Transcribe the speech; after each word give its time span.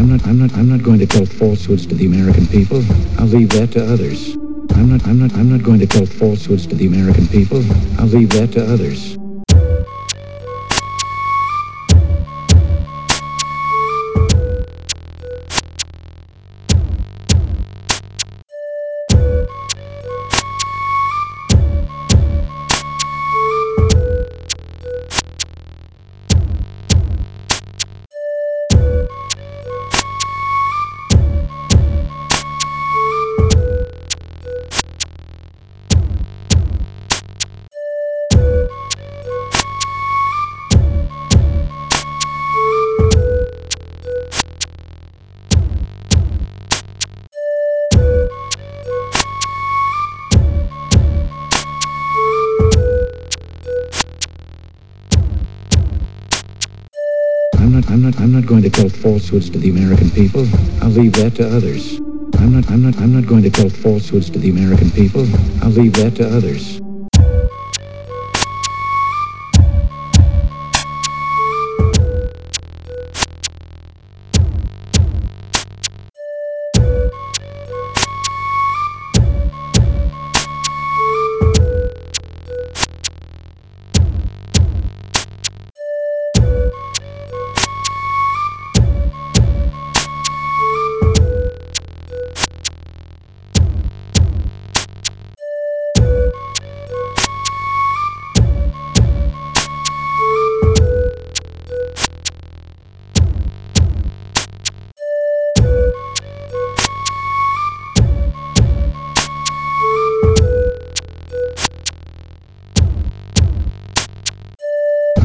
I'm 0.00 0.08
not 0.08 0.26
I'm 0.26 0.38
not 0.38 0.54
I'm 0.54 0.70
not 0.70 0.82
going 0.82 0.98
to 1.00 1.06
tell 1.06 1.26
falsehoods 1.26 1.84
to 1.84 1.94
the 1.94 2.06
American 2.06 2.46
people. 2.46 2.82
I'll 3.18 3.26
leave 3.26 3.50
that 3.50 3.72
to 3.72 3.84
others. 3.84 4.34
I'm 4.74 4.88
not 4.88 5.06
I'm 5.06 5.18
not 5.20 5.34
I'm 5.34 5.50
not 5.50 5.62
going 5.62 5.78
to 5.80 5.86
tell 5.86 6.06
falsehoods 6.06 6.66
to 6.68 6.74
the 6.74 6.86
American 6.86 7.28
people. 7.28 7.62
I'll 7.98 8.06
leave 8.06 8.30
that 8.30 8.52
to 8.52 8.64
others. 8.64 9.19
I'm 57.70 57.76
not 57.76 57.90
I'm 57.90 58.02
not 58.02 58.20
I'm 58.20 58.32
not 58.32 58.46
going 58.46 58.62
to 58.62 58.70
tell 58.70 58.88
falsehoods 58.88 59.48
to 59.50 59.58
the 59.58 59.70
American 59.70 60.10
people. 60.10 60.44
I'll 60.82 60.90
leave 60.90 61.12
that 61.12 61.36
to 61.36 61.46
others. 61.46 61.98
I'm 62.40 62.52
not 62.52 62.68
I'm 62.68 62.82
not 62.82 62.96
I'm 62.96 63.14
not 63.14 63.28
going 63.28 63.44
to 63.44 63.50
tell 63.50 63.68
falsehoods 63.68 64.28
to 64.30 64.40
the 64.40 64.50
American 64.50 64.90
people. 64.90 65.24
I'll 65.62 65.70
leave 65.70 65.92
that 65.92 66.16
to 66.16 66.26
others. 66.26 66.89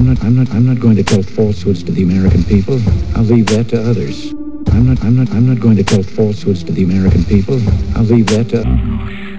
I'm 0.00 0.06
not 0.06 0.24
I'm 0.24 0.34
not 0.34 0.50
I'm 0.52 0.64
not 0.64 0.80
going 0.80 0.96
to 0.96 1.04
tell 1.04 1.22
falsehoods 1.22 1.82
to 1.82 1.92
the 1.92 2.02
American 2.02 2.42
people. 2.44 2.80
I'll 3.14 3.22
leave 3.22 3.44
that 3.48 3.68
to 3.68 3.82
others. 3.82 4.30
I'm 4.72 4.86
not 4.86 5.04
I'm 5.04 5.14
not 5.14 5.30
I'm 5.32 5.46
not 5.46 5.60
going 5.60 5.76
to 5.76 5.84
tell 5.84 6.02
falsehoods 6.02 6.64
to 6.64 6.72
the 6.72 6.84
American 6.84 7.22
people. 7.24 7.60
I'll 7.94 8.04
leave 8.04 8.24
that 8.28 8.48
to 8.48 9.29